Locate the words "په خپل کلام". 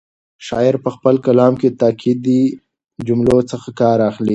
0.83-1.53